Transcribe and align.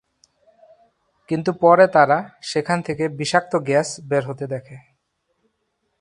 কিন্তু 1.29 1.51
পরে 1.61 1.85
তারা 1.87 2.17
সেখান 2.41 2.77
থেকে 2.81 3.03
বিষাক্ত 3.09 3.53
গ্যাস 3.67 3.89
বের 4.09 4.23
হতে 4.27 4.45
দেখে। 4.47 4.77